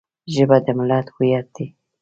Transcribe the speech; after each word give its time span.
ژبه 0.33 0.57
د 0.65 0.67
ملت 0.79 1.07
هویت 1.15 1.47
دی 1.55 1.65